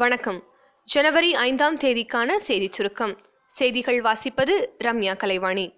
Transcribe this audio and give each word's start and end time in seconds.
வணக்கம். 0.00 0.44
ஜனவரி 0.84 1.34
ஐந்தாம் 1.34 1.76
தேதிக்கான 1.76 2.36
செய்திச் 2.36 2.72
சுருக்கம். 2.72 3.18
செய்திகள் 3.46 4.00
வாசிப்பது 4.00 4.66
ரம்யா 4.84 5.16
கலைவாணி. 5.16 5.74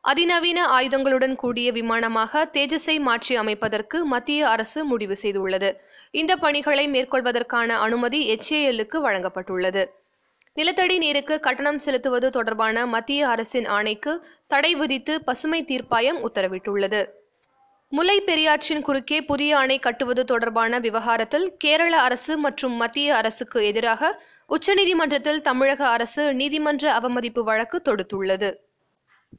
அதிநவீன 0.00 0.66
ஆயுதங்களுடன் 0.66 1.34
கூடிய 1.34 1.72
விமானமாக 1.72 2.50
தேஜஸை 2.52 3.00
மாற்றி 3.00 3.36
அமைப்பதற்கு 3.36 4.04
மத்திய 4.04 4.48
அரசு 4.48 4.84
முடிவு 4.84 5.16
செய்துள்ளது. 5.22 5.74
இந்த 6.10 6.36
பணிகளை 6.36 6.88
மேற்கொள்வதற்கான 6.88 7.68
அனுமதி 7.68 8.34
எச்ஏஎல்லுக்கு 8.34 9.02
வழங்கப்பட்டுள்ளது. 9.02 9.86
நிலத்தடி 10.52 10.98
நீருக்கு 10.98 11.40
கட்டணம் 11.40 11.78
செலுத்துவது 11.78 12.30
தொடர்பான 12.30 12.86
மத்திய 12.86 13.28
அரசின் 13.28 13.66
ஆணைக்கு 13.66 14.26
தடை 14.46 14.74
விதித்து 14.74 15.24
பசுமை 15.24 15.64
தீர்ப்பாயம் 15.64 16.26
உத்தரவிட்டுள்ளது. 16.28 17.06
முல்லை 17.92 18.16
பெரியாற்றின் 18.20 18.82
குறுக்கே 18.82 19.18
புதிய 19.22 19.50
அணை 19.58 19.78
கட்டுவது 19.78 20.22
தொடர்பான 20.24 20.78
விவகாரத்தில் 20.78 21.44
கேரள 21.58 21.92
அரசு 22.00 22.32
மற்றும் 22.38 22.72
மத்திய 22.72 23.16
அரசுக்கு 23.16 23.58
எதிராக 23.66 24.10
உச்சநீதிமன்றத்தில் 24.48 25.40
தமிழக 25.40 25.80
அரசு 25.88 26.22
நீதிமன்ற 26.34 26.92
அவமதிப்பு 26.92 27.42
வழக்கு 27.44 27.78
தொடுத்துள்ளது. 27.88 28.48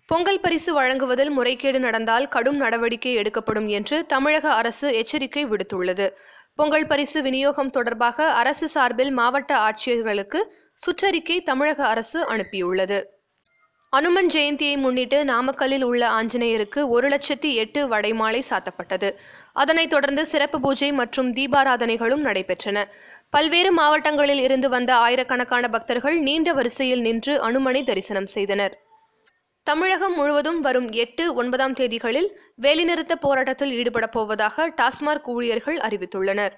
பொங்கல் 0.07 0.39
பரிசு 0.39 0.73
வழங்குவதில் 0.73 1.31
முறைகேடு 1.31 1.79
நடந்தால் 1.79 2.27
கடும் 2.27 2.57
நடவடிக்கை 2.57 3.13
எடுக்கப்படும் 3.13 3.67
என்று 3.67 4.05
தமிழக 4.05 4.53
அரசு 4.53 4.87
எச்சரிக்கை 4.93 5.43
விடுத்துள்ளது. 5.45 6.07
பொங்கல் 6.55 6.87
பரிசு 6.87 7.21
விநியோகம் 7.21 7.69
தொடர்பாக 7.69 8.27
அரசு 8.41 8.67
சார்பில் 8.67 9.11
மாவட்ட 9.11 9.53
ஆட்சியர்களுக்கு 9.67 10.41
சுற்றறிக்கை 10.85 11.37
தமிழக 11.41 11.79
அரசு 11.87 12.21
அனுப்பியுள்ளது. 12.33 12.99
அனுமன் 13.89 14.27
ஜெயந்தியை 14.27 14.77
முன்னிட்டு 14.77 15.23
நாமக்கல்லில் 15.23 15.83
உள்ள 15.83 16.09
ஆஞ்சநேயருக்கு 16.09 16.87
ஒரு 16.87 17.07
லட்சத்தி 17.07 17.53
எட்டு 17.53 17.87
வடைமாலை 17.87 18.41
சாத்தப்பட்டது. 18.49 19.15
அதனைத் 19.53 19.89
தொடர்ந்து 19.89 20.25
சிறப்பு 20.25 20.59
பூஜை 20.59 20.91
மற்றும் 20.91 21.33
தீபாராதனைகளும் 21.33 22.23
நடைபெற்றன. 22.23 22.83
பல்வேறு 23.29 23.71
மாவட்டங்களில் 23.71 24.39
இருந்து 24.39 24.69
வந்த 24.69 24.95
ஆயிரக்கணக்கான 24.95 25.69
பக்தர்கள் 25.69 26.19
நீண்ட 26.19 26.53
வரிசையில் 26.53 27.01
நின்று 27.01 27.43
அனுமனை 27.49 27.83
தரிசனம் 27.83 28.25
செய்தனர். 28.25 28.79
தமிழகம் 29.63 30.15
முழுவதும் 30.15 30.59
வரும் 30.61 30.89
எட்டு 30.91 31.33
ஒன்பதாம் 31.33 31.73
தேதிகளில் 31.73 32.29
வேலைநிறுத்த 32.61 33.15
போராட்டத்தில் 33.19 33.71
ஈடுபடப் 33.71 34.11
போவதாக 34.11 34.69
டாஸ்மாக் 34.69 35.25
ஊழியர்கள் 35.25 35.77
அறிவித்துள்ளனர். 35.77 36.51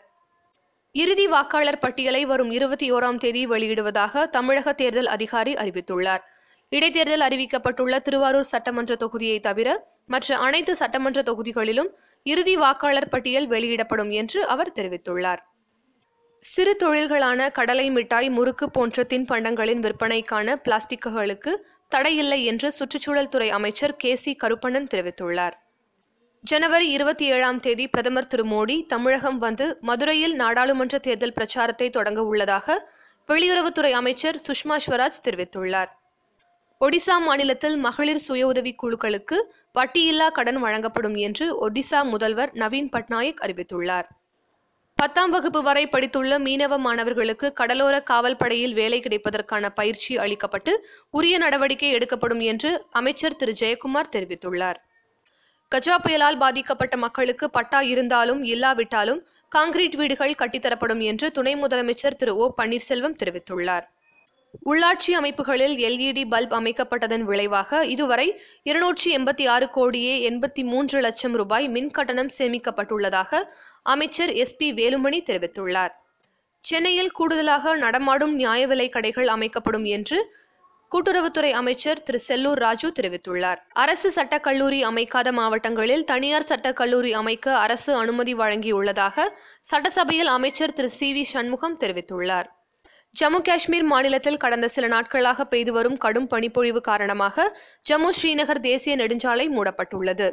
இறுதி 0.92 1.28
வாக்காளர் 1.28 1.80
பட்டியலை 1.80 2.26
வரும் 2.26 2.52
இருபத்தி 2.52 2.94
ஓராம் 2.94 3.18
தேதி 3.18 3.48
வெளியிடுவதாக 3.48 4.30
தமிழக 4.30 4.74
தேர்தல் 4.74 5.06
அதிகாரி 5.06 5.54
அறிவித்துள்ளார். 5.54 6.24
இடைத்தேர்தல் 6.72 7.26
அறிவிக்கப்பட்டுள்ள 7.28 8.00
திருவாரூர் 8.00 8.50
சட்டமன்ற 8.52 8.96
தொகுதியை 8.96 9.40
தவிர 9.40 9.96
மற்ற 10.06 10.38
அனைத்து 10.38 10.76
சட்டமன்ற 10.76 11.22
தொகுதிகளிலும் 11.22 11.90
இறுதி 12.24 12.56
வாக்காளர் 12.56 13.10
பட்டியல் 13.10 13.48
வெளியிடப்படும் 13.48 14.10
என்று 14.10 14.46
அவர் 14.46 14.72
தெரிவித்துள்ளார். 14.72 15.42
சிறு 16.40 16.76
தொழில்களான 16.84 17.52
கடலை 17.52 17.90
மிட்டாய் 17.90 18.30
முறுக்கு 18.30 18.70
போன்ற 18.70 19.06
தின்பண்டங்களின் 19.14 19.80
விற்பனைக்கான 19.80 20.56
பிளாஸ்டிக்குகளுக்கு 20.66 21.56
தடையில்லை 21.90 22.44
என்று 22.44 22.72
சுற்றுச்சூழல் 22.72 23.30
துறை 23.30 23.50
அமைச்சர் 23.50 23.96
கே 23.96 24.16
சி 24.16 24.38
கருப்பண்ணன் 24.44 24.92
தெரிவித்துள்ளார். 24.96 25.56
ஜனவரி 26.44 26.88
இருபத்தி 26.90 27.26
ஏழாம் 27.26 27.60
தேதி 27.60 27.88
பிரதமர் 27.88 28.28
திரு 28.28 28.44
மோடி 28.44 28.86
தமிழகம் 28.86 29.38
வந்து 29.38 29.78
மதுரையில் 29.82 30.36
நாடாளுமன்ற 30.36 30.98
தேர்தல் 30.98 31.34
பிரச்சாரத்தை 31.34 31.90
தொடங்க 31.90 32.24
உள்ளதாக 32.24 32.92
வெளியுறவுத்துறை 33.30 33.92
அமைச்சர் 33.92 34.42
சுஷ்மா 34.48 34.78
ஸ்வராஜ் 34.88 35.24
தெரிவித்துள்ளார். 35.24 35.97
ஒடிசா 36.86 37.20
மாநிலத்தில் 37.20 37.78
மகளிர் 37.78 38.18
சுய 38.18 38.48
உதவி 38.48 38.76
குழுக்களுக்கு 38.84 39.38
வட்டியில்லா 39.80 40.32
கடன் 40.32 40.56
வழங்கப்படும் 40.56 41.16
என்று 41.16 41.70
ஒடிசா 41.70 42.04
முதல்வர் 42.04 42.52
நவீன் 42.54 42.90
பட்நாயக் 42.92 43.42
அறிவித்துள்ளார். 43.42 44.04
பத்தாம் 44.96 45.30
வகுப்பு 45.30 45.64
வரை 45.64 45.88
படித்துள்ள 45.88 46.38
மீனவ 46.40 46.80
மாணவர்களுக்கு 46.80 47.54
கடலோர 47.54 48.02
காவல் 48.02 48.36
படையில் 48.36 48.74
வேலை 48.74 49.00
கிடைப்பதற்கான 49.00 49.70
பயிற்சி 49.70 50.18
அளிக்கப்பட்டு 50.18 50.78
உரிய 51.10 51.38
நடவடிக்கை 51.38 51.92
எடுக்கப்படும் 51.92 52.40
என்று 52.40 52.86
அமைச்சர் 52.92 53.36
திரு. 53.36 53.56
ஜெயக்குமார் 53.60 54.10
தெரிவித்துள்ளார். 54.12 54.76
கஜா 55.76 55.96
புயலால் 56.04 56.38
பாதிக்கப்பட்ட 56.38 56.98
மக்களுக்கு 56.98 57.50
பட்டா 57.50 57.82
இருந்தாலும் 57.82 58.44
இல்லாவிட்டாலும் 58.44 59.28
காங்கிரீட் 59.50 59.96
வீடுகள் 59.96 60.36
கட்டித்தரப்படும் 60.38 61.02
என்று 61.02 61.32
துணை 61.32 61.56
முதலமைச்சர் 61.56 62.16
திரு. 62.16 62.36
ஓ. 62.36 62.54
பன்னீர்செல்வம் 62.62 63.16
தெரிவித்துள்ளார். 63.24 63.88
உள்ளாட்சி 64.66 65.12
அமைப்புகளில் 65.12 65.76
எல்இடி 65.78 66.24
பல்ப் 66.30 66.56
அமைக்கப்பட்டதன் 66.60 67.22
விளைவாக 67.22 67.86
இதுவரை 67.86 68.42
இருநூற்றி 68.64 69.18
எண்பத்தி 69.18 69.50
ஆறு 69.50 69.70
கோடியே 69.70 70.30
எண்பத்தி 70.30 70.64
மூன்று 70.64 71.02
லட்சம் 71.02 71.34
ரூபாய் 71.34 71.68
மின் 71.68 71.92
கட்டணம் 71.92 72.32
சேமிக்கப்பட்டுள்ளதாக 72.38 73.42
அமைச்சர் 73.84 74.34
எஸ் 74.34 74.58
பி 74.58 74.74
வேலுமணி 74.74 75.22
தெரிவித்துள்ளார். 75.30 75.94
சென்னையில் 76.60 77.12
கூடுதலாக 77.12 77.76
நடமாடும் 77.76 78.36
நியாய 78.36 78.68
விலை 78.68 78.90
கடைகள் 78.90 79.28
அமைக்கப்படும் 79.28 79.86
என்று 79.86 80.20
கூட்டுறவுத்துறை 80.92 81.52
அமைச்சர் 81.52 82.04
திரு 82.04 82.20
செல்லூர் 82.28 82.60
ராஜு 82.66 82.92
தெரிவித்துள்ளார். 83.00 83.60
அரசு 83.74 84.10
சட்டக்கல்லூரி 84.16 84.80
அமைக்காத 84.82 85.32
மாவட்டங்களில் 85.32 86.04
தனியார் 86.04 86.50
சட்டக் 86.50 86.76
கல்லூரி 86.76 87.14
அமைக்க 87.14 87.58
அரசு 87.58 87.94
அனுமதி 87.96 88.36
வழங்கியுள்ளதாக 88.36 89.28
சட்டசபையில் 89.62 90.28
அமைச்சர் 90.28 90.74
திரு 90.74 90.90
சி 90.90 91.14
வி 91.14 91.24
சண்முகம் 91.24 91.80
தெரிவித்துள்ளார். 91.80 92.48
ஜம்மு 93.22 93.42
காஷ்மீர் 93.42 93.84
மாநிலத்தில் 93.84 94.38
கடந்த 94.38 94.68
சில 94.68 94.88
நாட்களாக 94.88 95.46
பெய்து 95.46 95.72
வரும் 95.74 95.98
கடும் 95.98 96.28
பனிப்பொழிவு 96.28 96.82
காரணமாக 96.82 97.60
ஜம்மு 97.90 98.10
ஸ்ரீநகர் 98.22 98.60
தேசிய 98.60 98.96
நெடுஞ்சாலை 98.96 99.46
மூடப்பட்டுள்ளது. 99.50 100.32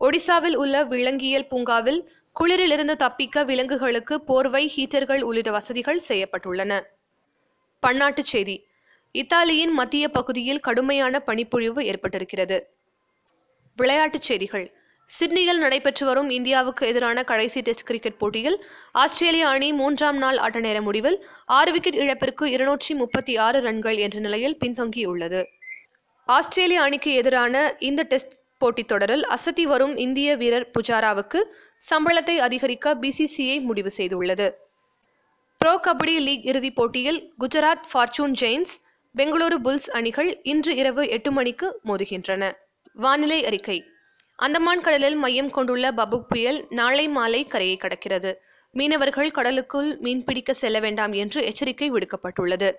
ஒடிசாவில் 0.00 0.54
உள்ள 0.54 0.84
விலங்கியல் 0.84 1.46
பூங்காவில் 1.46 2.10
குளிரிலிருந்து 2.40 2.94
தப்பிக்க 2.96 3.44
விலங்குகளுக்கு 3.44 4.20
போர்வை 4.20 4.72
ஹீட்டர்கள் 4.76 5.20
உள்ளிட்ட 5.20 5.50
வசதிகள் 5.50 6.00
செய்யப்பட்டுள்ளன. 6.08 6.80
பன்னாட்டுச் 7.86 8.32
செய்தி. 8.34 8.66
இத்தாலியின் 9.12 9.72
மத்திய 9.72 10.08
பகுதியில் 10.08 10.60
கடுமையான 10.60 11.20
பனிப்பொழிவு 11.20 11.82
ஏற்பட்டிருக்கிறது. 11.82 12.62
விளையாட்டுச் 13.76 14.22
செய்திகள். 14.22 14.78
சிட்னியில் 15.06 15.58
நடைபெற்று 15.58 16.06
வரும் 16.06 16.30
இந்தியாவுக்கு 16.30 16.86
எதிரான 16.86 17.24
கடைசி 17.24 17.60
டெஸ்ட் 17.60 17.86
கிரிக்கெட் 17.86 18.18
போட்டியில் 18.18 18.64
ஆஸ்திரேலிய 18.92 19.48
அணி 19.48 19.72
மூன்றாம் 19.72 20.16
நாள் 20.16 20.36
ஆட்ட 20.36 20.60
நேர 20.60 20.80
முடிவில் 20.80 21.26
ஆறு 21.46 21.72
விக்கெட் 21.72 21.94
இழப்பிற்கு 21.94 22.50
இருநூற்றி 22.50 22.94
முப்பத்தி 22.94 23.36
ஆறு 23.36 23.60
ரன்கள் 23.60 23.96
என்ற 23.96 24.20
நிலையில் 24.20 24.56
பின்தங்கியுள்ளது. 24.64 25.44
ஆஸ்திரேலிய 26.24 26.82
அணிக்கு 26.82 27.12
எதிரான 27.12 27.76
இந்த 27.78 28.02
டெஸ்ட் 28.02 28.32
போட்டித் 28.58 28.88
தொடரில் 28.88 29.26
அசத்தி 29.26 29.62
வரும் 29.62 29.96
இந்திய 29.96 30.36
வீரர் 30.36 30.70
புஜாராவுக்கு 30.70 31.42
சம்பளத்தை 31.90 32.36
அதிகரிக்க 32.36 32.94
பிசிசிஐ 32.94 33.60
முடிவு 33.60 33.90
செய்துள்ளது. 33.96 34.50
ப்ரோ 35.58 35.80
கபடி 35.82 36.20
லீக் 36.20 36.44
இறுதிப் 36.44 36.74
போட்டியில் 36.74 37.32
Gujarat 37.40 37.86
fortune 37.92 38.32
giants 38.40 38.74
Bengaluru 39.16 39.56
bulls 39.64 39.90
அணிகள் 39.90 40.42
இன்று 40.42 40.76
இரவு 40.76 41.08
எட்டு 41.08 41.32
மணிக்கு 41.32 41.80
மோதுகின்றன. 41.84 42.52
வானிலை 42.94 43.46
அறிக்கை. 43.46 43.84
அந்தமான் 44.36 44.80
கடலில் 44.80 45.14
மையம் 45.14 45.50
கொண்டுள்ள 45.50 45.90
பபுக் 45.90 46.28
புயல் 46.28 46.66
நாளை 46.70 47.08
மாலை 47.08 47.44
கரையை 47.44 47.76
கடக்கிறது. 47.76 48.34
மீனவர்கள் 48.70 49.30
கடலுக்குள் 49.30 49.98
மீன்பிடிக்க 49.98 50.50
செல்ல 50.50 50.80
வேண்டாம் 50.80 51.12
என்று 51.12 51.44
எச்சரிக்கை 51.44 51.92
விடுக்கப்பட்டுள்ளது. 51.92 52.74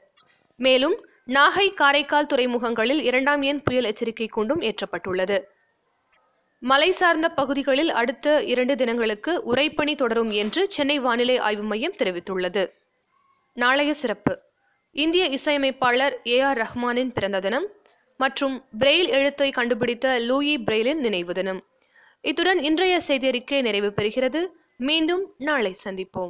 மேலும் 0.56 1.06
நாகை 1.28 1.74
காரைக்கால் 1.74 2.28
துறைமுகங்களில் 2.34 3.02
இரண்டாம் 3.02 3.42
எண் 3.42 3.62
புயல் 3.62 3.84
எச்சரிக்கை 3.84 4.30
கூண்டும் 4.36 4.62
ஏற்றப்பட்டுள்ளது. 4.62 5.44
மலை 6.60 6.92
சார்ந்த 6.92 7.30
பகுதிகளில் 7.30 7.90
அடுத்த 7.90 8.44
இரண்டு 8.44 8.76
தினங்களுக்கு 8.76 9.44
உரைப்பணி 9.54 9.96
தொடரும் 9.96 10.32
என்று 10.32 10.70
சென்னை 10.70 11.00
வானிலை 11.00 11.38
ஆய்வு 11.38 11.64
மையம் 11.64 11.98
தெரிவித்துள்ளது. 12.04 12.72
நாளைய 13.54 13.94
சிறப்பு. 13.94 14.40
இந்திய 14.92 15.26
இசையமைப்பாளர் 15.26 16.22
ஏ 16.28 16.40
ஆர் 16.40 16.58
ரஹ்மானின் 16.58 17.12
பிறந்த 17.14 17.40
தினம் 17.40 17.68
மற்றும் 18.18 18.66
பிரெயில் 18.80 19.08
எழுத்தை 19.08 19.52
கண்டுபிடித்த 19.52 20.20
லூயி 20.20 20.58
பிரெயிலின் 20.58 21.00
நினைவு 21.00 21.34
தினம். 21.34 21.64
இத்துடன் 22.22 22.60
இன்றைய 22.64 23.02
செய்தியறிக்கை 23.08 23.62
நிறைவு 23.62 23.94
பெறுகிறது. 23.96 24.48
மீண்டும் 24.78 25.34
நாளை 25.38 25.76
சந்திப்போம். 25.84 26.24